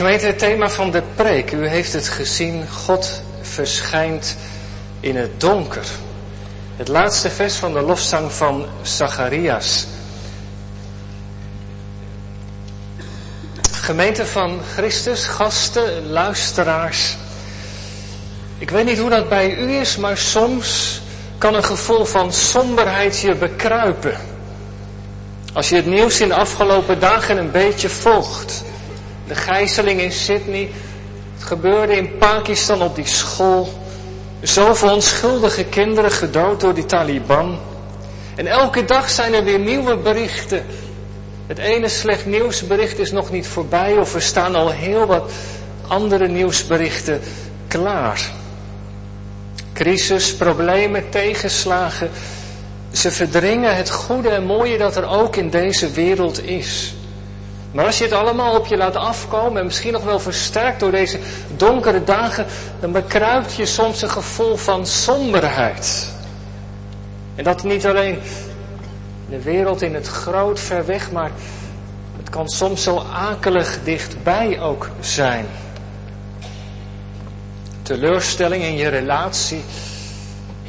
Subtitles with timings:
[0.00, 4.36] Gemeente, het thema van de preek, u heeft het gezien, God verschijnt
[5.00, 5.84] in het donker.
[6.76, 9.86] Het laatste vers van de lofzang van Zacharias.
[13.72, 17.16] Gemeente van Christus, gasten, luisteraars.
[18.58, 21.00] Ik weet niet hoe dat bij u is, maar soms
[21.38, 24.16] kan een gevoel van somberheid je bekruipen.
[25.52, 28.68] Als je het nieuws in de afgelopen dagen een beetje volgt.
[29.30, 30.70] De gijzeling in Sydney,
[31.34, 33.68] het gebeurde in Pakistan op die school.
[34.40, 37.58] Zoveel onschuldige kinderen gedood door die Taliban.
[38.36, 40.66] En elke dag zijn er weer nieuwe berichten.
[41.46, 45.30] Het ene slecht nieuwsbericht is nog niet voorbij of er staan al heel wat
[45.86, 47.20] andere nieuwsberichten
[47.68, 48.30] klaar.
[49.72, 52.10] Crisis, problemen, tegenslagen.
[52.92, 56.94] Ze verdringen het goede en mooie dat er ook in deze wereld is.
[57.72, 60.90] Maar als je het allemaal op je laat afkomen en misschien nog wel versterkt door
[60.90, 61.18] deze
[61.56, 62.46] donkere dagen,
[62.80, 66.08] dan bekruipt je soms een gevoel van somberheid.
[67.34, 68.18] En dat niet alleen
[69.28, 71.30] de wereld in het groot ver weg, maar
[72.16, 75.46] het kan soms zo akelig dichtbij ook zijn.
[77.82, 79.64] Teleurstelling in je relatie,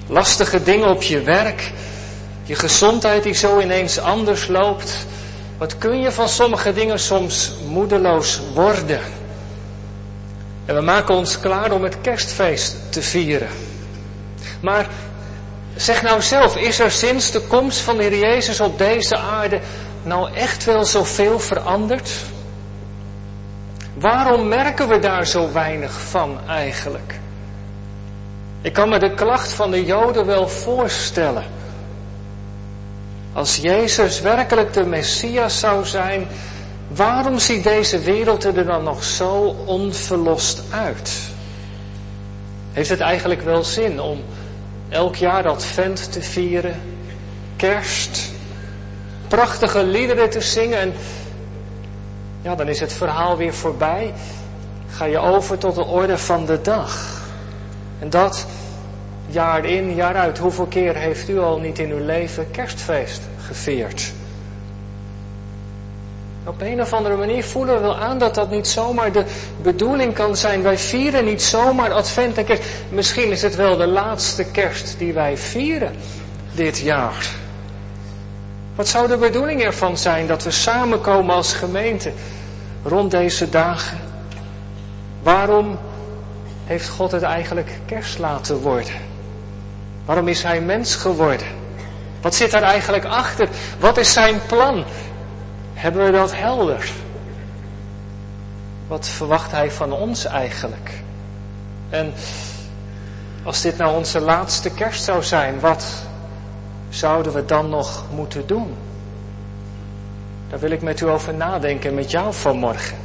[0.08, 1.72] lastige dingen op je werk,
[2.44, 5.06] je gezondheid die zo ineens anders loopt.
[5.62, 9.00] Wat kun je van sommige dingen soms moedeloos worden?
[10.66, 13.48] En we maken ons klaar om het kerstfeest te vieren.
[14.62, 14.88] Maar
[15.76, 19.60] zeg nou zelf, is er sinds de komst van de Heer Jezus op deze aarde
[20.04, 22.12] nou echt wel zoveel veranderd?
[23.94, 27.20] Waarom merken we daar zo weinig van eigenlijk?
[28.62, 31.44] Ik kan me de klacht van de Joden wel voorstellen.
[33.34, 36.28] Als Jezus werkelijk de Messias zou zijn,
[36.88, 41.12] waarom ziet deze wereld er dan nog zo onverlost uit?
[42.72, 44.24] Heeft het eigenlijk wel zin om
[44.90, 46.82] elk jaar Advent te vieren,
[47.56, 48.32] kerst,
[49.28, 50.94] prachtige liederen te zingen en
[52.42, 54.14] ja, dan is het verhaal weer voorbij.
[54.90, 57.22] Ga je over tot de orde van de dag.
[58.00, 58.46] En dat
[59.32, 60.38] jaar in, jaar uit.
[60.38, 64.12] Hoeveel keer heeft u al niet in uw leven kerstfeest gevierd?
[66.46, 69.26] Op een of andere manier voelen we wel aan dat dat niet zomaar de
[69.62, 70.62] bedoeling kan zijn.
[70.62, 72.64] Wij vieren niet zomaar advent en kerst.
[72.90, 75.96] Misschien is het wel de laatste kerst die wij vieren
[76.54, 77.30] dit jaar.
[78.76, 82.12] Wat zou de bedoeling ervan zijn dat we samenkomen als gemeente
[82.84, 83.98] rond deze dagen?
[85.24, 85.80] Waarom
[86.66, 89.11] heeft God het eigenlijk kerst laten worden?
[90.06, 91.48] Waarom is hij mens geworden?
[92.22, 93.50] Wat zit daar eigenlijk achter?
[93.80, 94.84] Wat is zijn plan?
[95.74, 96.92] Hebben we dat helder?
[98.88, 100.92] Wat verwacht hij van ons eigenlijk?
[101.90, 102.14] En
[103.44, 105.86] als dit nou onze laatste kerst zou zijn, wat
[106.90, 108.76] zouden we dan nog moeten doen?
[110.50, 112.98] Daar wil ik met u over nadenken, met jou vanmorgen.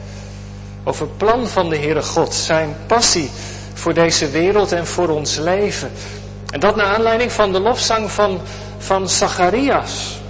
[0.84, 3.30] Over het plan van de Heere God, zijn passie
[3.74, 5.90] voor deze wereld en voor ons leven.
[6.50, 8.40] En dat naar aanleiding van de lofzang van,
[8.78, 10.20] van Zacharias.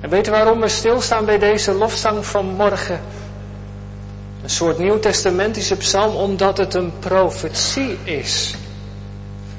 [0.00, 3.00] En weet u waarom we stilstaan bij deze lofzang van morgen?
[4.42, 8.54] Een soort nieuwtestamentische psalm, omdat het een profetie is.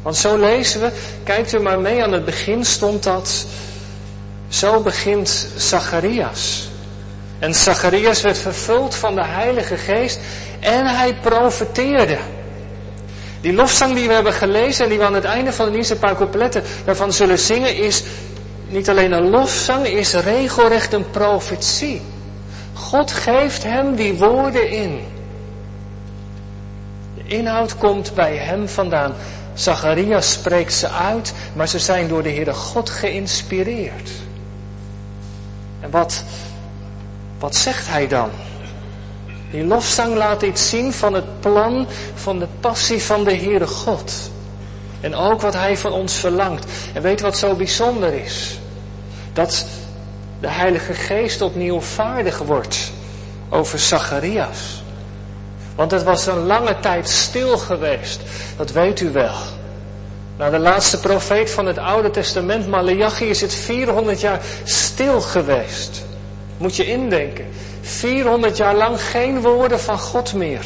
[0.01, 0.91] Want zo lezen we,
[1.23, 3.45] kijkt u maar mee, aan het begin stond dat,
[4.47, 6.67] zo begint Zacharias.
[7.39, 10.19] En Zacharias werd vervuld van de Heilige Geest
[10.59, 12.17] en hij profeteerde.
[13.45, 15.99] Die lofzang die we hebben gelezen en die we aan het einde van de dienst
[15.99, 18.03] paar coupletten daarvan zullen zingen, is
[18.67, 22.01] niet alleen een lofzang, is regelrecht een profetie.
[22.73, 24.99] God geeft hem die woorden in.
[27.15, 29.13] De inhoud komt bij hem vandaan.
[29.53, 34.09] Zacharias spreekt ze uit, maar ze zijn door de Heere God geïnspireerd.
[35.79, 36.23] En wat,
[37.39, 38.29] wat zegt hij dan?
[39.51, 44.11] Die lofzang laat iets zien van het plan van de passie van de Heere God.
[45.01, 46.65] En ook wat Hij van ons verlangt.
[46.93, 48.59] En weet wat zo bijzonder is?
[49.33, 49.65] Dat
[50.39, 52.91] de Heilige Geest opnieuw vaardig wordt
[53.49, 54.83] over Zacharias.
[55.75, 58.19] Want het was een lange tijd stil geweest.
[58.57, 59.35] Dat weet u wel.
[60.37, 66.05] Na de laatste profeet van het Oude Testament, Malachi, is het 400 jaar stil geweest.
[66.57, 67.45] Moet je indenken.
[67.95, 70.65] 400 jaar lang geen woorden van God meer.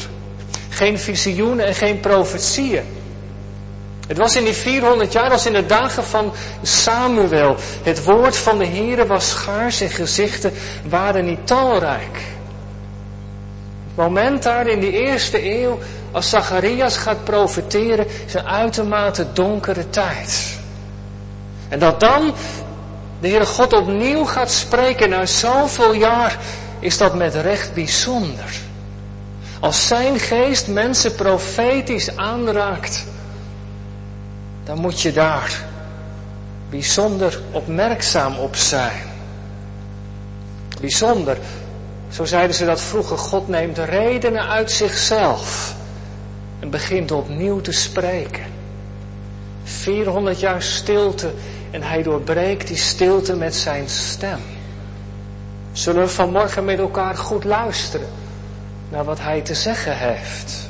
[0.68, 2.84] Geen visioenen en geen profetieën.
[4.06, 6.32] Het was in die 400 jaar als in de dagen van
[6.62, 7.56] Samuel.
[7.82, 10.52] Het woord van de Here was schaars en gezichten
[10.88, 12.16] waren niet talrijk.
[13.86, 15.78] Het moment daar in die eerste eeuw,
[16.12, 20.58] als Zacharias gaat profeteren, is een uitermate donkere tijd.
[21.68, 22.34] En dat dan
[23.20, 26.38] de Heere God opnieuw gaat spreken na zoveel jaar,
[26.80, 28.58] is dat met recht bijzonder.
[29.60, 33.04] Als zijn geest mensen profetisch aanraakt,
[34.64, 35.64] dan moet je daar
[36.70, 39.02] bijzonder opmerkzaam op zijn.
[40.80, 41.38] Bijzonder,
[42.10, 45.74] zo zeiden ze dat vroeger, God neemt redenen uit zichzelf
[46.60, 48.44] en begint opnieuw te spreken.
[49.62, 51.32] 400 jaar stilte
[51.70, 54.40] en hij doorbreekt die stilte met zijn stem.
[55.72, 58.08] Zullen we vanmorgen met elkaar goed luisteren
[58.88, 60.68] naar wat hij te zeggen heeft?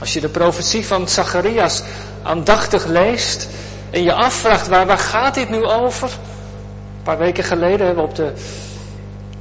[0.00, 1.82] Als je de profetie van Zacharias
[2.22, 3.48] aandachtig leest
[3.90, 6.08] en je afvraagt waar, waar gaat dit nu over?
[6.08, 8.32] Een paar weken geleden hebben we op de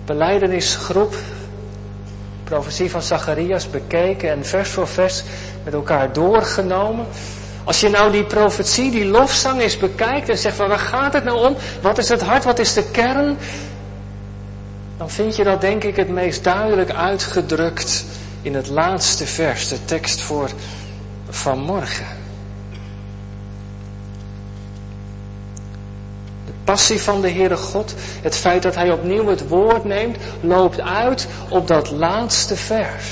[0.05, 1.15] beleidenisgroep
[2.43, 5.23] profetie van Zacharias bekeken en vers voor vers
[5.63, 7.05] met elkaar doorgenomen.
[7.63, 11.23] Als je nou die profetie, die lofzang eens bekijkt en zegt van waar gaat het
[11.23, 11.55] nou om?
[11.81, 12.43] Wat is het hart?
[12.43, 13.37] Wat is de kern?
[14.97, 18.05] Dan vind je dat denk ik het meest duidelijk uitgedrukt
[18.41, 20.49] in het laatste vers, de tekst voor
[21.29, 22.05] vanmorgen.
[26.45, 30.81] De passie van de Heere God, het feit dat Hij opnieuw het woord neemt, loopt
[30.81, 33.05] uit op dat laatste vers.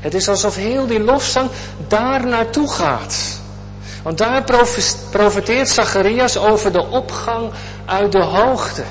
[0.00, 1.50] Het is alsof heel die lofzang
[1.88, 3.40] daar naartoe gaat.
[4.02, 4.44] Want daar
[5.10, 7.50] profeteert Zacharias over de opgang
[7.84, 8.82] uit de hoogte.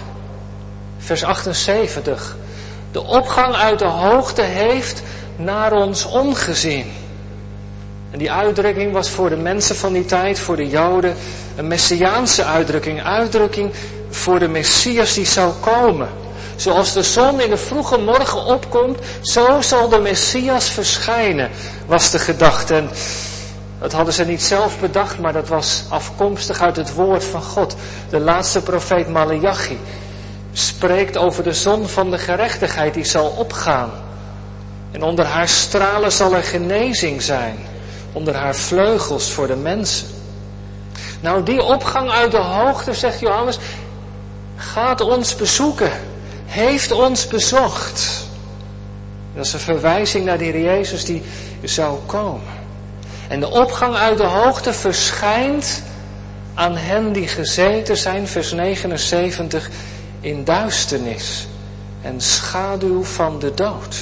[1.10, 2.36] Vers 78.
[2.92, 5.02] De opgang uit de hoogte heeft
[5.36, 6.92] naar ons omgezien.
[8.12, 11.16] En die uitdrukking was voor de mensen van die tijd, voor de Joden,
[11.56, 13.04] een messiaanse uitdrukking.
[13.04, 13.72] Uitdrukking
[14.10, 16.08] voor de Messias die zou komen.
[16.56, 21.50] Zoals de zon in de vroege morgen opkomt, zo zal de Messias verschijnen,
[21.86, 22.76] was de gedachte.
[22.76, 22.90] En
[23.80, 27.76] dat hadden ze niet zelf bedacht, maar dat was afkomstig uit het woord van God.
[28.10, 29.80] De laatste profeet Malachi
[30.60, 33.92] spreekt over de zon van de gerechtigheid die zal opgaan.
[34.92, 37.58] En onder haar stralen zal er genezing zijn.
[38.14, 40.08] Onder haar vleugels voor de mensen.
[41.22, 43.58] Nou, die opgang uit de hoogte, zegt Johannes,
[44.56, 45.92] gaat ons bezoeken
[46.50, 48.28] heeft ons bezocht.
[49.36, 51.24] Dat is een verwijzing naar Heer Jezus die
[51.64, 52.58] zou komen.
[53.28, 55.84] En de opgang uit de hoogte verschijnt
[56.54, 59.70] aan hen die gezeten zijn, vers 79,
[60.22, 61.48] in duisternis
[62.02, 63.98] en schaduw van de dood.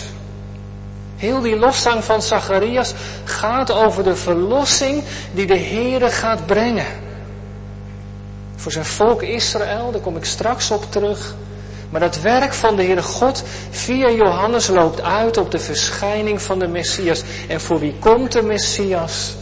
[1.16, 2.94] Heel die lofzang van Zacharias
[3.24, 5.04] gaat over de verlossing
[5.34, 6.86] die de Heere gaat brengen.
[8.56, 11.36] Voor zijn volk Israël, daar kom ik straks op terug.
[11.90, 16.60] Maar dat werk van de Heere God via Johannes loopt uit op de verschijning van
[16.60, 17.24] de Messias.
[17.48, 19.36] En voor wie komt de Messias?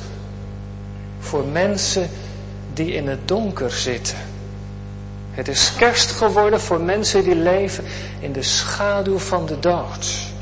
[1.19, 2.09] Voor mensen
[2.73, 4.17] die in het donker zitten.
[5.35, 7.83] Het is kerst geworden voor mensen die leven
[8.19, 10.33] in de schaduw van de dood.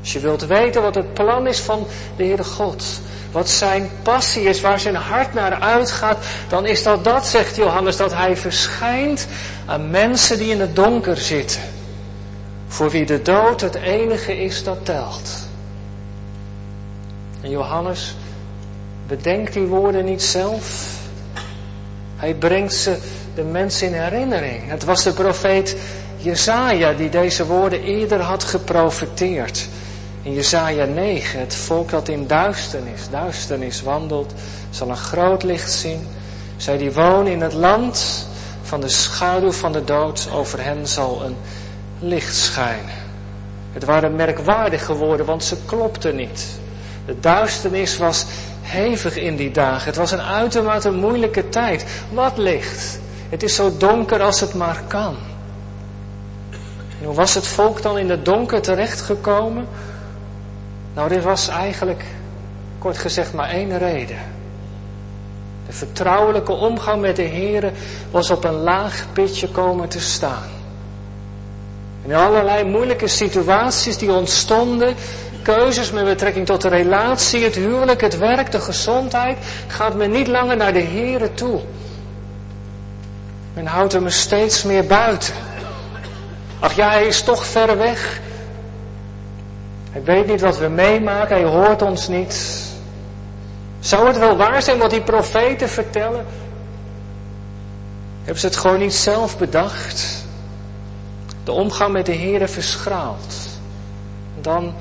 [0.00, 1.86] Als je wilt weten wat het plan is van
[2.16, 2.84] de Heere God,
[3.32, 7.96] wat zijn passie is, waar zijn hart naar uitgaat, dan is dat dat, zegt Johannes,
[7.96, 9.26] dat hij verschijnt
[9.66, 11.60] aan mensen die in het donker zitten.
[12.68, 15.30] Voor wie de dood het enige is dat telt.
[17.40, 18.14] En Johannes
[19.06, 20.94] bedenkt die woorden niet zelf.
[22.16, 22.98] Hij brengt ze
[23.36, 24.68] de mensen in herinnering.
[24.68, 25.76] Het was de profeet
[26.16, 29.68] Jezaja die deze woorden eerder had geprofeteerd.
[30.22, 34.32] In Jesaja 9, het volk dat in duisternis, duisternis wandelt,
[34.70, 36.06] zal een groot licht zien.
[36.56, 38.26] Zij die wonen in het land
[38.62, 41.36] van de schaduw van de dood, over hen zal een
[41.98, 42.94] licht schijnen.
[43.72, 46.46] Het waren merkwaardige woorden, want ze klopten niet.
[47.06, 48.26] De duisternis was
[48.62, 49.86] hevig in die dagen.
[49.86, 51.84] Het was een uitermate moeilijke tijd.
[52.12, 52.98] Wat licht?
[53.28, 55.16] Het is zo donker als het maar kan.
[57.04, 59.66] Hoe was het volk dan in het donker terechtgekomen?
[60.94, 62.04] Nou, dit was eigenlijk,
[62.78, 64.18] kort gezegd, maar één reden.
[65.66, 67.72] De vertrouwelijke omgang met de Heer
[68.10, 70.48] was op een laag pitje komen te staan.
[72.04, 74.94] In allerlei moeilijke situaties die ontstonden,
[75.42, 80.26] keuzes met betrekking tot de relatie, het huwelijk, het werk, de gezondheid, gaat men niet
[80.26, 81.60] langer naar de Heer toe.
[83.56, 85.34] Men houdt hem steeds meer buiten.
[86.58, 88.20] Ach ja, hij is toch ver weg.
[89.90, 92.62] Hij weet niet wat we meemaken, hij hoort ons niet.
[93.80, 96.26] Zou het wel waar zijn wat die profeten vertellen?
[98.22, 100.26] Hebben ze het gewoon niet zelf bedacht?
[101.44, 103.34] De omgang met de Heeren verschraalt.
[104.40, 104.74] Dan,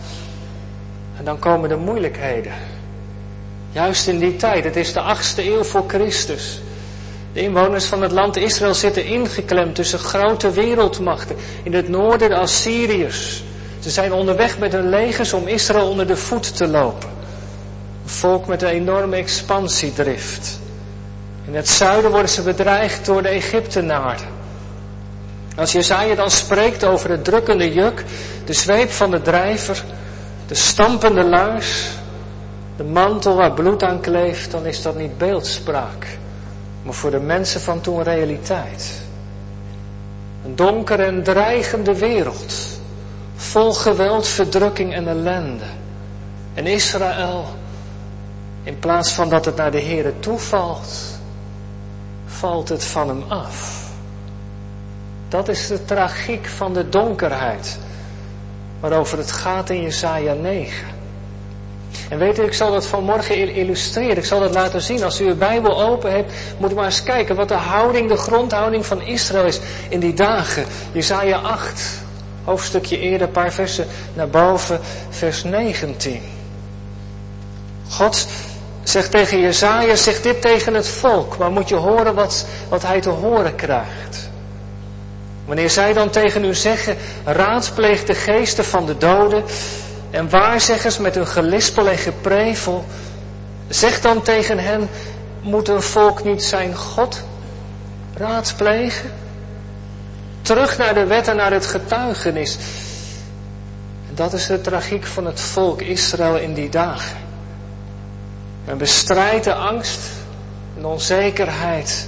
[1.17, 2.53] en dan komen de moeilijkheden.
[3.71, 6.61] Juist in die tijd, het is de achtste eeuw voor Christus.
[7.35, 11.35] De inwoners van het land Israël zitten ingeklemd tussen grote wereldmachten.
[11.63, 13.43] In het noorden de Assyriërs.
[13.79, 17.09] Ze zijn onderweg met hun legers om Israël onder de voet te lopen.
[18.03, 20.59] Een volk met een enorme expansiedrift.
[21.47, 24.27] In het zuiden worden ze bedreigd door de Egyptenaren.
[25.55, 28.03] Als Jezaja dan spreekt over het drukkende juk,
[28.45, 29.83] de zweep van de drijver,
[30.47, 31.87] de stampende laars,
[32.77, 36.17] de mantel waar bloed aan kleeft, dan is dat niet beeldspraak,
[36.85, 39.01] maar voor de mensen van toen realiteit.
[40.45, 42.79] Een donkere en dreigende wereld,
[43.35, 45.63] vol geweld, verdrukking en ellende.
[46.53, 47.45] En Israël,
[48.63, 51.19] in plaats van dat het naar de Here toevalt,
[52.25, 53.89] valt het van hem af.
[55.27, 57.77] Dat is de tragiek van de donkerheid,
[58.79, 60.94] waarover het gaat in Jesaja 9.
[62.09, 64.17] En weet u, ik zal dat vanmorgen illustreren.
[64.17, 65.03] Ik zal dat laten zien.
[65.03, 68.17] Als u uw Bijbel open hebt, moet u maar eens kijken wat de houding, de
[68.17, 69.59] grondhouding van Israël is
[69.89, 70.65] in die dagen.
[70.91, 71.81] Jesaja 8,
[72.43, 76.21] hoofdstukje eerder, een paar versen naar boven, vers 19.
[77.89, 78.27] God
[78.83, 83.01] zegt tegen Jezaja, zegt dit tegen het volk, maar moet je horen wat, wat hij
[83.01, 84.29] te horen krijgt.
[85.45, 89.43] Wanneer zij dan tegen u zeggen, raadpleeg de geesten van de doden
[90.15, 92.85] en waarzeggers met hun gelispel en geprevel,
[93.67, 94.89] zeg dan tegen hen,
[95.41, 97.23] moet een volk niet zijn God
[98.13, 99.11] raadplegen?
[100.41, 102.57] Terug naar de wet en naar het getuigenis.
[104.09, 107.17] En dat is de tragiek van het volk Israël in die dagen.
[108.65, 109.99] Men bestrijdt de angst
[110.77, 112.07] en onzekerheid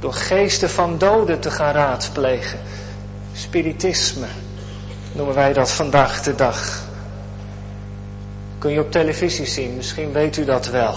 [0.00, 2.58] door geesten van doden te gaan raadplegen.
[3.32, 4.26] Spiritisme
[5.12, 6.85] noemen wij dat vandaag de dag.
[8.66, 10.94] Kun je op televisie zien, misschien weet u dat wel.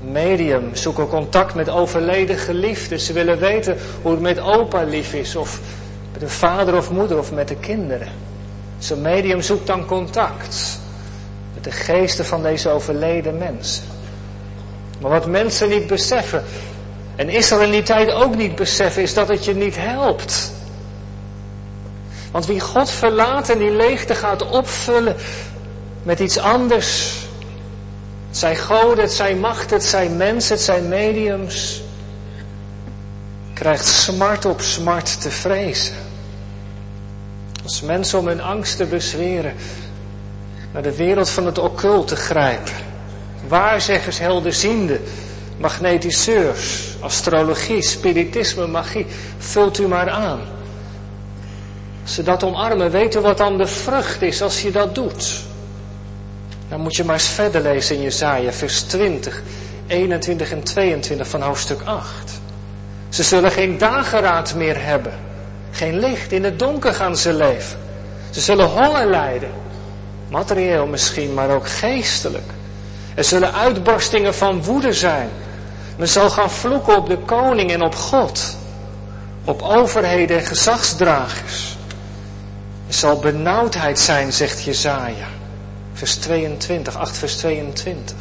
[0.00, 3.00] Medium zoeken contact met overleden geliefden.
[3.00, 5.60] Ze willen weten hoe het met opa lief is, of
[6.12, 8.08] met een vader of moeder, of met de kinderen.
[8.78, 10.80] Zo'n medium zoekt dan contact
[11.54, 13.84] met de geesten van deze overleden mensen.
[15.00, 16.44] Maar wat mensen niet beseffen,
[17.16, 20.52] en Israël in die tijd ook niet beseffen, is dat het je niet helpt.
[22.30, 25.16] Want wie God verlaat en die leegte gaat opvullen
[26.04, 27.18] met iets anders.
[28.28, 31.82] Het zijn goden, het zijn machten, het zijn mensen, het zijn mediums.
[33.54, 35.94] Krijgt smart op smart te vrezen.
[37.62, 39.54] Als mensen om hun angst te bezweren
[40.72, 42.72] naar de wereld van het occulte grijpen.
[43.48, 45.00] Waarzeggers, helderzienden,
[45.58, 49.06] magnetiseurs, astrologie, spiritisme, magie.
[49.38, 50.40] Vult u maar aan.
[52.02, 55.52] Als ze dat omarmen, weten wat dan de vrucht is als je dat doet.
[56.74, 59.42] Dan moet je maar eens verder lezen in Jezaja, vers 20,
[59.86, 62.40] 21 en 22 van hoofdstuk 8.
[63.08, 65.12] Ze zullen geen dageraad meer hebben.
[65.70, 67.78] Geen licht, in het donker gaan ze leven.
[68.30, 69.50] Ze zullen honger lijden.
[70.28, 72.50] Materieel misschien, maar ook geestelijk.
[73.14, 75.28] Er zullen uitbarstingen van woede zijn.
[75.96, 78.56] Men zal gaan vloeken op de koning en op God.
[79.44, 81.76] Op overheden en gezagsdragers.
[82.86, 85.42] Er zal benauwdheid zijn, zegt Jezaja.
[85.94, 88.16] Vers 22, 8 vers 22.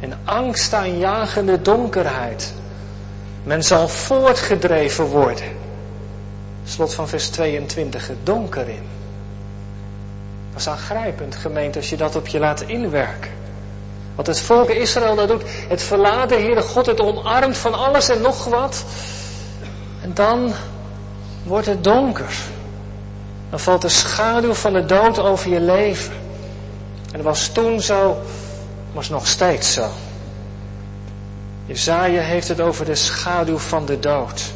[0.00, 2.52] En angstaanjagende donkerheid.
[3.42, 5.56] Men zal voortgedreven worden.
[6.64, 8.86] Slot van vers 22, het donker in.
[10.50, 13.30] Dat is aangrijpend, gemeente, als je dat op je laat inwerken.
[14.14, 18.20] Wat het volk Israël dat doet, het verlaten Heere God, het omarmt van alles en
[18.20, 18.84] nog wat.
[20.02, 20.52] En dan
[21.42, 22.34] wordt het donker.
[23.50, 26.19] Dan valt de schaduw van de dood over je leven.
[27.12, 28.20] En was toen zo,
[28.92, 29.88] was nog steeds zo.
[31.66, 34.52] Jezaja heeft het over de schaduw van de dood.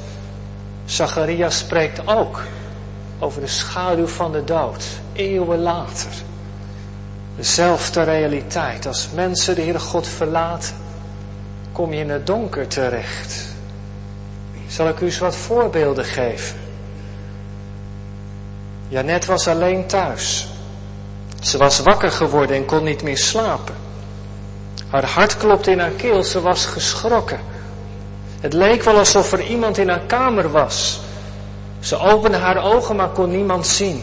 [0.84, 2.42] Zacharias spreekt ook
[3.18, 6.10] over de schaduw van de dood, eeuwen later.
[7.36, 8.86] Dezelfde realiteit.
[8.86, 10.74] Als mensen de Heere God verlaten,
[11.72, 13.44] kom je in het donker terecht.
[14.66, 16.56] Zal ik u eens wat voorbeelden geven?
[18.88, 20.48] Janet was alleen thuis.
[21.44, 23.74] Ze was wakker geworden en kon niet meer slapen.
[24.88, 27.40] Haar hart klopte in haar keel, ze was geschrokken.
[28.40, 31.00] Het leek wel alsof er iemand in haar kamer was.
[31.80, 34.02] Ze opende haar ogen, maar kon niemand zien.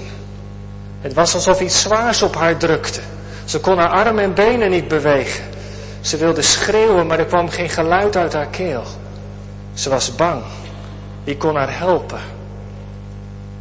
[1.02, 3.02] Het was alsof iets zwaars op haar drukte.
[3.46, 5.44] Ze kon haar armen en benen niet bewegen.
[6.02, 8.84] Ze wilde schreeuwen, maar er kwam geen geluid uit haar keel.
[9.74, 10.44] Ze was bang.
[11.24, 12.22] Wie kon haar helpen?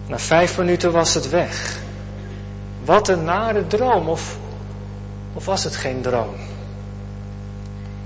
[0.06, 1.79] Na vijf minuten was het weg.
[2.84, 4.36] Wat een nare droom, of,
[5.34, 6.34] of was het geen droom?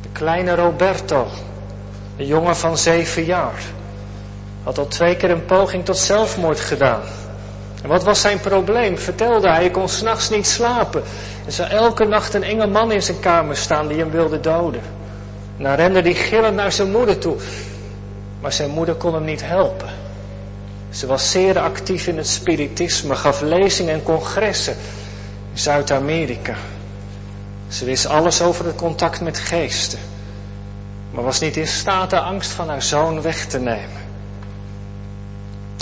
[0.02, 1.26] De kleine Roberto,
[2.16, 3.62] een jongen van zeven jaar,
[4.62, 7.02] had al twee keer een poging tot zelfmoord gedaan.
[7.83, 8.99] En wat was zijn probleem?
[8.99, 11.02] Vertelde hij, hij kon s'nachts niet slapen.
[11.47, 14.81] Er zou elke nacht een enge man in zijn kamer staan die hem wilde doden.
[15.57, 17.37] En dan rende hij gillend naar zijn moeder toe.
[18.40, 19.88] Maar zijn moeder kon hem niet helpen.
[20.95, 24.77] Ze was zeer actief in het spiritisme, gaf lezingen en congressen
[25.53, 26.55] in Zuid-Amerika.
[27.69, 29.99] Ze wist alles over het contact met geesten,
[31.11, 34.03] maar was niet in staat de angst van haar zoon weg te nemen.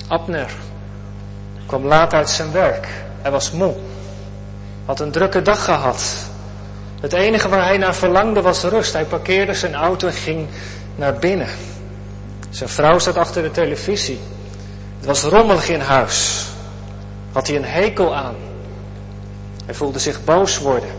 [0.08, 0.50] Abner
[1.66, 2.88] kwam laat uit zijn werk.
[3.22, 3.74] Hij was moe,
[4.84, 6.30] had een drukke dag gehad.
[7.00, 8.92] Het enige waar hij naar verlangde was rust.
[8.92, 10.48] Hij parkeerde zijn auto en ging
[10.96, 11.48] naar binnen.
[12.50, 14.20] Zijn vrouw zat achter de televisie.
[15.02, 16.46] Het was rommelig in huis.
[17.32, 18.34] Had hij een hekel aan.
[19.64, 20.90] Hij voelde zich boos worden.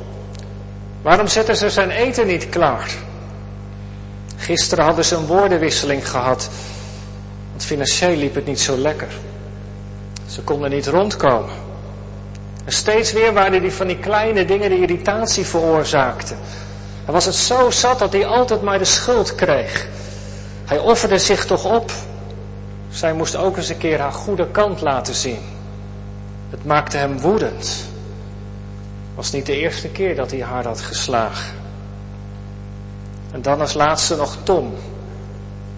[1.02, 2.92] Waarom zetten ze zijn eten niet klaar?
[4.38, 6.50] Gisteren hadden ze een woordenwisseling gehad.
[7.50, 9.08] Want financieel liep het niet zo lekker.
[10.28, 11.56] Ze konden niet rondkomen.
[12.66, 16.38] En steeds weer waren die van die kleine dingen die irritatie veroorzaakten.
[17.06, 19.88] Hij was het zo zat dat hij altijd maar de schuld kreeg.
[20.66, 21.92] Hij offerde zich toch op.
[22.94, 25.40] Zij moest ook eens een keer haar goede kant laten zien.
[26.50, 27.66] Het maakte hem woedend.
[27.66, 31.56] Het was niet de eerste keer dat hij haar had geslagen.
[33.32, 34.74] En dan als laatste nog Tom.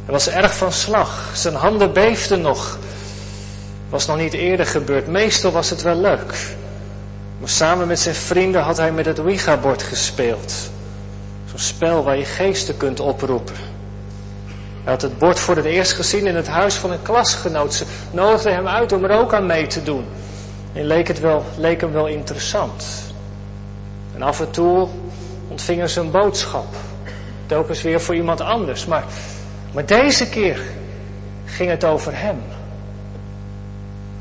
[0.05, 1.31] Hij was erg van slag.
[1.33, 2.77] Zijn handen beefden nog.
[3.89, 5.07] Was nog niet eerder gebeurd.
[5.07, 6.55] Meestal was het wel leuk.
[7.39, 10.53] Maar samen met zijn vrienden had hij met het Ouija-bord gespeeld.
[11.45, 13.74] Zo'n spel waar je geesten kunt oproepen.
[14.85, 17.73] Hij had het bord voor het eerst gezien in het huis van een klasgenoot.
[17.73, 20.05] Ze nodigde hem uit om er ook aan mee te doen.
[20.73, 22.85] En leek, het wel, leek hem wel interessant.
[24.15, 24.87] En af en toe
[25.47, 26.75] ontvingen ze een boodschap.
[27.45, 28.85] Telkens weer voor iemand anders.
[28.85, 29.03] Maar,
[29.71, 30.61] maar deze keer
[31.45, 32.41] ging het over hem.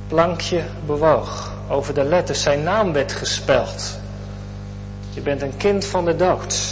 [0.08, 1.52] Plankje bewoog.
[1.68, 3.98] Over de letters zijn naam werd gespeld.
[5.10, 6.62] Je bent een kind van de dood.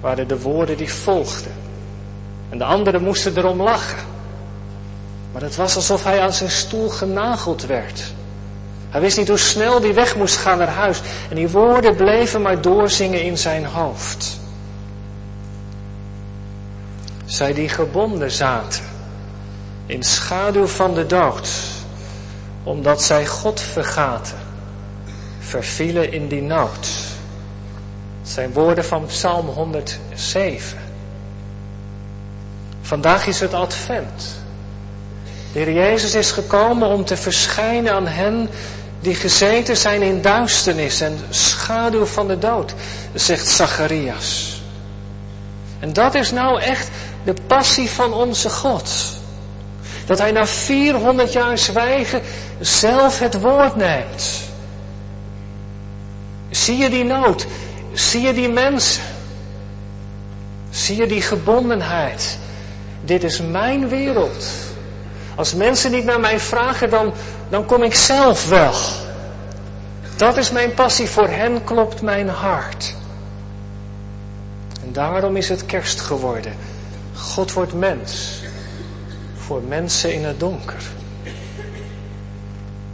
[0.00, 1.52] Waren de woorden die volgden.
[2.50, 3.98] En de anderen moesten erom lachen.
[5.32, 8.12] Maar het was alsof hij aan zijn stoel genageld werd.
[8.90, 11.00] Hij wist niet hoe snel hij weg moest gaan naar huis.
[11.28, 14.38] En die woorden bleven maar doorzingen in zijn hoofd.
[17.24, 18.84] Zij die gebonden zaten
[19.86, 21.50] in schaduw van de dood,
[22.62, 24.38] omdat zij God vergaten,
[25.38, 26.86] vervielen in die nood.
[28.20, 30.78] Het zijn woorden van Psalm 107.
[32.90, 34.22] Vandaag is het advent.
[35.52, 38.50] De Heer Jezus is gekomen om te verschijnen aan hen
[39.00, 42.74] die gezeten zijn in duisternis en schaduw van de dood,
[43.14, 44.60] zegt Zacharias.
[45.78, 46.88] En dat is nou echt
[47.24, 48.90] de passie van onze God.
[50.06, 52.22] Dat hij na 400 jaar zwijgen
[52.60, 54.40] zelf het woord neemt.
[56.50, 57.46] Zie je die nood?
[57.92, 59.02] Zie je die mensen?
[60.70, 62.38] Zie je die gebondenheid?
[63.10, 64.46] Dit is mijn wereld.
[65.34, 67.12] Als mensen niet naar mij vragen, dan,
[67.48, 68.74] dan kom ik zelf wel.
[70.16, 71.08] Dat is mijn passie.
[71.08, 72.94] Voor hen klopt mijn hart.
[74.84, 76.52] En daarom is het kerst geworden.
[77.14, 78.42] God wordt mens.
[79.36, 80.82] Voor mensen in het donker.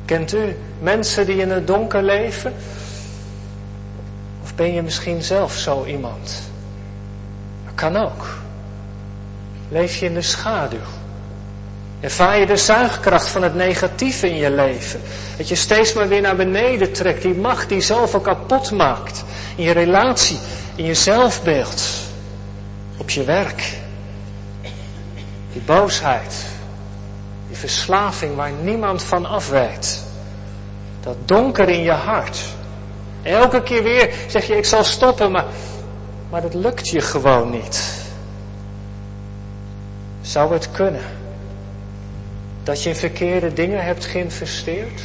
[0.05, 2.55] Kent u mensen die in het donker leven?
[4.43, 6.43] Of ben je misschien zelf zo iemand?
[7.65, 8.45] Dat kan ook.
[9.69, 10.79] Leef je in de schaduw?
[12.01, 15.01] Ervaar je de zuigkracht van het negatieve in je leven?
[15.37, 19.25] Dat je steeds maar weer naar beneden trekt, die macht die zoveel kapot maakt.
[19.57, 20.39] In je relatie,
[20.75, 21.83] in je zelfbeeld,
[22.97, 23.75] op je werk.
[25.53, 26.35] Die boosheid,
[27.49, 30.05] die verslaving waar niemand van afwijt.
[31.01, 32.39] Dat donker in je hart.
[33.23, 35.45] Elke keer weer zeg je ik zal stoppen, maar,
[36.31, 37.96] maar dat lukt je gewoon niet.
[40.27, 41.05] Zou het kunnen
[42.63, 45.01] dat je in verkeerde dingen hebt geïnvesteerd?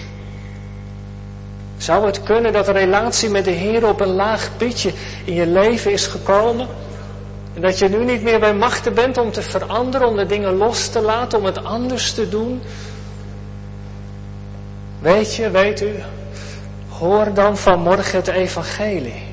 [1.78, 4.92] Zou het kunnen dat de relatie met de Heer op een laag pitje
[5.26, 6.68] in je leven is gekomen?
[7.54, 10.56] En dat je nu niet meer bij machten bent om te veranderen, om de dingen
[10.56, 12.62] los te laten, om het anders te doen?
[15.00, 15.96] Weet je, weet u,
[16.90, 19.24] hoor dan vanmorgen het evangelie.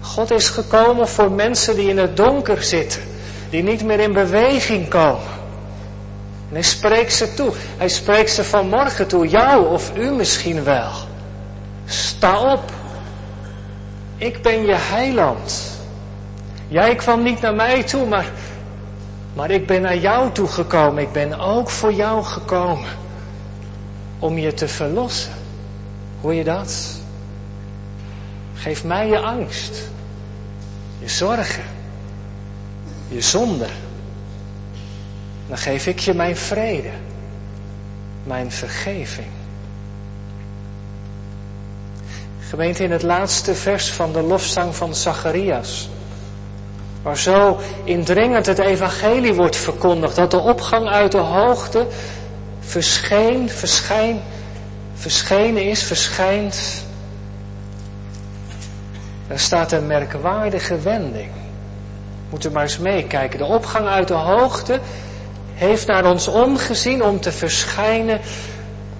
[0.00, 3.02] God is gekomen voor mensen die in het donker zitten
[3.50, 5.38] die niet meer in beweging komen.
[6.48, 7.52] En hij spreekt ze toe.
[7.76, 10.90] Hij spreekt ze vanmorgen toe, jou of u misschien wel.
[11.84, 12.72] Sta op.
[14.16, 15.78] Ik ben je heiland.
[16.68, 18.32] Jij kwam niet naar mij toe, maar,
[19.34, 21.02] maar ik ben naar jou toe gekomen.
[21.02, 22.88] Ik ben ook voor jou gekomen.
[24.18, 25.32] Om je te verlossen.
[26.20, 27.00] Hoor je dat?
[28.54, 29.90] Geef mij je angst.
[30.98, 31.79] Je zorgen.
[33.10, 33.66] Je zonde.
[35.48, 36.90] Dan geef ik je mijn vrede.
[38.24, 39.28] Mijn vergeving.
[42.48, 45.88] Gemeente in het laatste vers van de lofzang van Zacharias.
[47.02, 50.16] Waar zo indringend het evangelie wordt verkondigd.
[50.16, 51.86] Dat de opgang uit de hoogte
[52.60, 54.20] verscheen, verschijn,
[54.94, 56.84] verschenen is, verschijnt.
[59.26, 61.39] Er staat een merkwaardige wending.
[62.30, 63.38] Moeten maar eens meekijken.
[63.38, 64.80] De opgang uit de hoogte
[65.54, 68.20] heeft naar ons omgezien om te verschijnen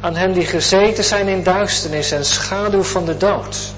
[0.01, 3.73] aan hen die gezeten zijn in duisternis en schaduw van de dood.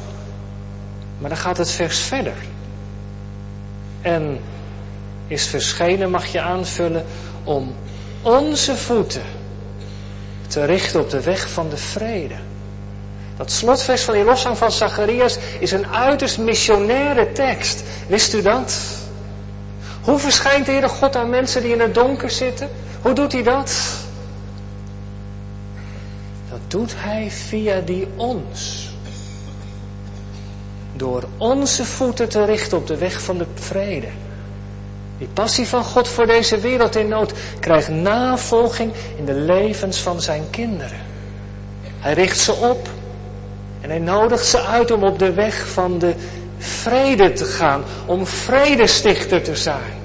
[1.19, 2.37] Maar dan gaat het vers verder.
[4.01, 4.41] En
[5.27, 7.05] is verschenen, mag je aanvullen,
[7.45, 7.75] om
[8.23, 9.23] onze voeten
[10.47, 12.35] te richten op de weg van de vrede.
[13.37, 17.83] Dat slotvers van die lofzang van Zacharias is een uiterst missionaire tekst.
[18.07, 19.01] Wist u dat?
[20.03, 22.69] Hoe verschijnt de Heere God aan mensen die in het donker zitten?
[23.03, 23.75] Hoe doet hij dat?
[26.51, 28.89] Dat doet hij via die ons.
[30.97, 34.09] Door onze voeten te richten op de weg van de vrede.
[35.19, 40.21] Die passie van God voor deze wereld in nood krijgt navolging in de levens van
[40.21, 41.01] zijn kinderen.
[41.99, 42.89] Hij richt ze op
[43.81, 46.15] en hij nodigt ze uit om op de weg van de
[46.63, 50.01] vrede te gaan, om vredestichter te zijn.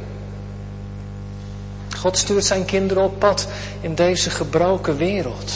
[1.98, 3.48] God stuurt zijn kinderen op pad
[3.82, 5.52] in deze gebroken wereld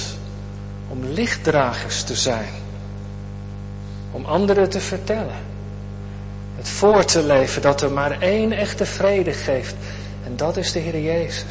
[0.89, 2.53] om lichtdragers te zijn,
[4.11, 5.39] om anderen te vertellen,
[6.55, 9.75] het voor te leven dat er maar één echte vrede geeft
[10.25, 11.43] en dat is de Heer Jezus.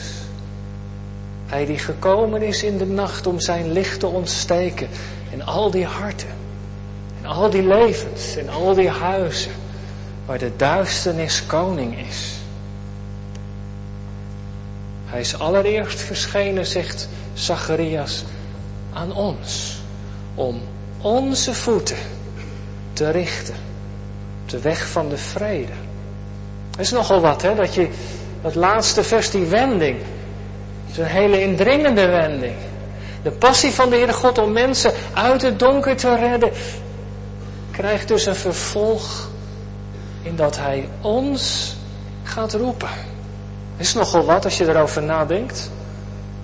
[1.47, 4.89] Hij die gekomen is in de nacht om zijn licht te ontsteken
[5.31, 6.40] in al die harten,
[7.31, 9.53] al die levens, in al die huizen
[10.27, 12.35] waar de duisternis koning is.
[15.07, 18.25] Hij is allereerst verschenen, zegt Zacharias,
[18.93, 19.79] aan ons.
[20.35, 20.61] Om
[21.01, 21.97] onze voeten
[22.93, 23.55] te richten.
[24.43, 25.73] Op de weg van de vrede.
[26.71, 27.89] Het is nogal wat, hè, dat je
[28.43, 29.99] dat laatste vers, die wending.
[30.91, 32.55] Is een hele indringende wending.
[33.23, 36.51] De passie van de Heere God om mensen uit het donker te redden,
[37.71, 39.29] krijgt dus een vervolg
[40.23, 41.75] in dat Hij ons
[42.23, 42.89] gaat roepen.
[43.77, 45.71] Is nogal wat als je erover nadenkt.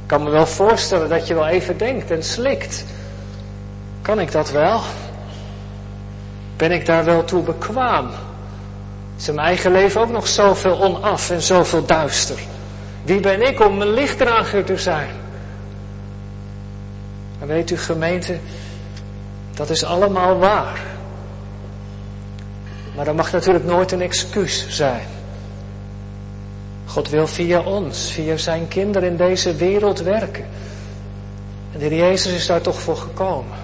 [0.03, 2.85] Ik kan me wel voorstellen dat je wel even denkt en slikt.
[4.03, 4.81] Kan ik dat wel?
[6.57, 8.11] Ben ik daar wel toe bekwaam?
[9.17, 12.39] Is in mijn eigen leven ook nog zoveel onaf en zoveel duister?
[13.03, 15.09] Wie ben ik om een lichtdrager te zijn?
[17.41, 18.39] En weet u gemeente,
[19.55, 20.96] dat is allemaal waar.
[22.97, 25.07] Maar dat mag natuurlijk nooit een excuus zijn.
[26.87, 30.45] God wil via ons, via zijn kinderen in deze wereld werken.
[31.73, 33.59] En de Heer Jezus is daar toch voor gekomen.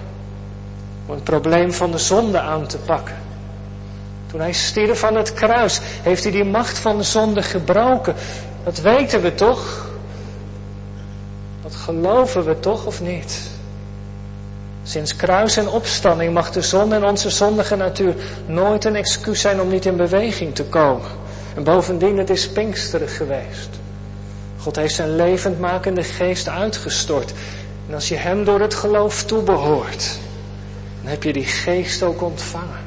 [1.05, 3.15] Om het probleem van de zonde aan te pakken.
[4.27, 8.15] Toen hij stierf van het kruis, heeft hij die macht van de zonde gebroken.
[8.63, 9.87] Dat weten we toch?
[11.63, 13.52] Dat geloven we toch of niet?
[14.83, 18.15] Sinds kruis en opstanding mag de zonde en onze zondige natuur
[18.45, 21.09] nooit een excuus zijn om niet in beweging te komen.
[21.55, 23.69] En bovendien, het is Pinksterig geweest.
[24.57, 27.33] God heeft zijn levendmakende geest uitgestort.
[27.87, 30.17] En als je hem door het geloof toebehoort,
[31.01, 32.81] dan heb je die geest ook ontvangen.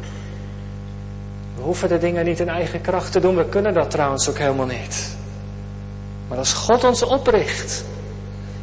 [1.56, 3.36] We hoeven de dingen niet in eigen kracht te doen.
[3.36, 5.16] We kunnen dat trouwens ook helemaal niet.
[6.28, 7.84] Maar als God ons opricht,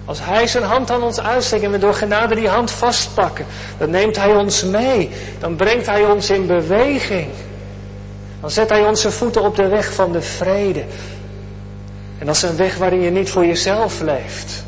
[0.06, 3.46] als Hij zijn hand aan ons uitsteekt en we door genade die hand vastpakken,
[3.78, 5.10] dan neemt Hij ons mee.
[5.40, 7.28] Dan brengt Hij ons in beweging.
[8.42, 10.84] Dan zet Hij onze voeten op de weg van de vrede.
[12.18, 14.64] En dat is een weg waarin je niet voor jezelf leeft,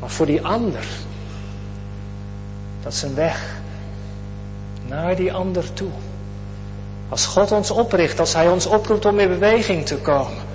[0.00, 0.84] maar voor die ander.
[2.82, 3.56] Dat is een weg
[4.86, 5.90] naar die ander toe.
[7.08, 10.47] Als God ons opricht, als Hij ons oproept om in beweging te komen.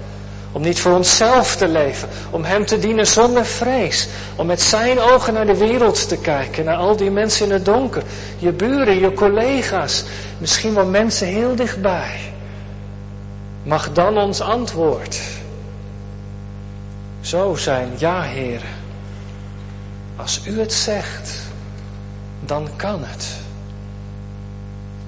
[0.54, 4.08] Om niet voor onszelf te leven, om Hem te dienen zonder vrees.
[4.36, 7.66] Om met Zijn ogen naar de wereld te kijken, naar al die mensen in het
[7.66, 8.04] donker.
[8.38, 10.04] Je buren, je collega's,
[10.38, 12.34] misschien wel mensen heel dichtbij.
[13.64, 15.20] Mag dan ons antwoord.
[17.22, 18.62] Zo zijn, ja Heer,
[20.16, 21.32] als u het zegt,
[22.40, 23.28] dan kan het.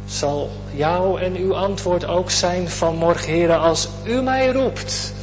[0.06, 5.14] zal jouw en uw antwoord ook zijn vanmorgen, heren, als u mij roept,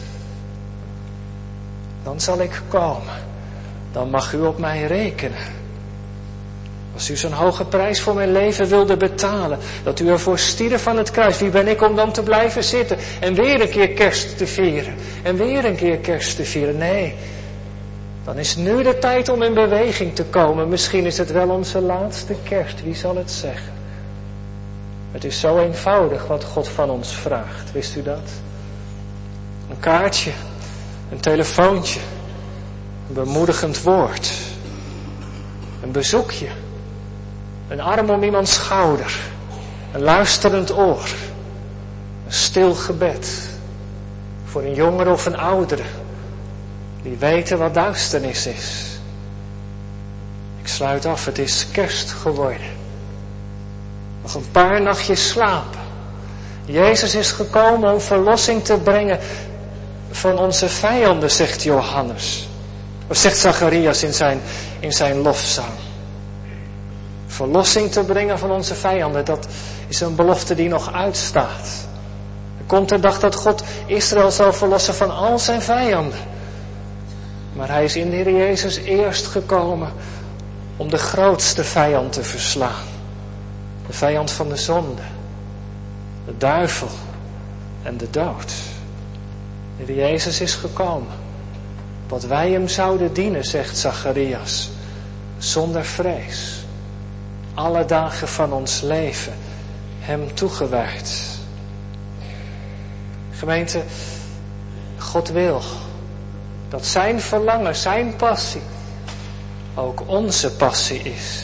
[2.03, 3.31] dan zal ik komen.
[3.93, 5.61] Dan mag u op mij rekenen.
[6.95, 10.97] Als u zo'n hoge prijs voor mijn leven wilde betalen, dat u ervoor stierf van
[10.97, 14.39] het kruis, wie ben ik om dan te blijven zitten en weer een keer kerst
[14.39, 16.77] te vieren en weer een keer kerst te vieren?
[16.77, 17.15] Nee,
[18.25, 20.69] dan is nu de tijd om in beweging te komen.
[20.69, 23.73] Misschien is het wel onze laatste kerst, wie zal het zeggen?
[25.13, 28.31] Het is zo eenvoudig wat God van ons vraagt, wist u dat?
[29.71, 30.31] Een kaartje,
[31.13, 32.01] een telefoontje,
[33.09, 34.31] een bemoedigend woord,
[35.83, 36.47] een bezoekje,
[37.69, 39.21] een arm om iemands schouder,
[39.93, 41.09] een luisterend oor,
[42.27, 43.51] een stil gebed.
[44.45, 45.83] Voor een jongere of een oudere.
[47.03, 48.99] Die weten wat duisternis is.
[50.61, 52.71] Ik sluit af, het is kerst geworden.
[54.23, 55.81] Nog een paar nachtjes slapen.
[56.65, 59.19] Jezus is gekomen om verlossing te brengen
[60.23, 62.49] van onze vijanden, zegt Johannes.
[63.07, 64.41] Of zegt Zacharias in zijn,
[64.81, 65.73] in zijn lofzang.
[67.27, 69.47] Verlossing te brengen van onze vijanden, dat
[69.89, 71.69] is een belofte die nog uitstaat.
[72.59, 76.19] Er komt de dag dat God Israël zal verlossen van al zijn vijanden.
[77.53, 79.93] Maar hij is in de Heer Jezus eerst gekomen
[80.77, 82.87] om de grootste vijand te verslaan.
[83.87, 85.03] De vijand van de zonde,
[86.25, 86.91] de duivel
[87.83, 88.53] en de dood.
[89.87, 91.13] De Jezus is gekomen.
[92.09, 94.71] Wat wij hem zouden dienen, zegt Zacharias,
[95.39, 96.65] zonder vrees.
[97.55, 99.33] Alle dagen van ons leven
[99.99, 101.25] hem toegewijd.
[103.31, 103.83] Gemeente,
[104.99, 105.63] God wil
[106.73, 108.63] dat zijn verlangen, zijn passie,
[109.75, 111.43] ook onze passie is.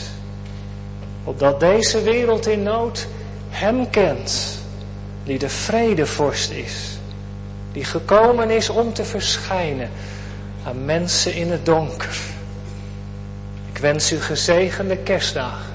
[1.23, 3.07] Opdat deze wereld in nood
[3.49, 4.59] Hem kent,
[5.23, 6.98] die de vredevorst is,
[7.71, 9.89] die gekomen is om te verschijnen
[10.63, 12.19] aan mensen in het donker.
[13.71, 15.73] Ik wens u gezegende kerstdagen.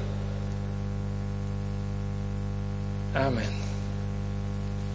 [3.13, 3.64] Amen.